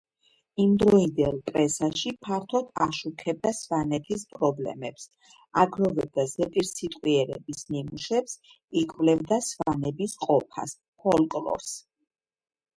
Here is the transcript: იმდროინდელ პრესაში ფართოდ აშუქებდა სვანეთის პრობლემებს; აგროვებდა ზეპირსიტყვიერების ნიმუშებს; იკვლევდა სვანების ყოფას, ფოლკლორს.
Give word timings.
იმდროინდელ 0.61 1.35
პრესაში 1.49 2.13
ფართოდ 2.27 2.71
აშუქებდა 2.85 3.51
სვანეთის 3.57 4.23
პრობლემებს; 4.31 5.05
აგროვებდა 5.65 6.25
ზეპირსიტყვიერების 6.33 7.61
ნიმუშებს; 7.77 8.35
იკვლევდა 8.85 9.41
სვანების 9.51 10.17
ყოფას, 10.27 10.75
ფოლკლორს. 11.05 11.79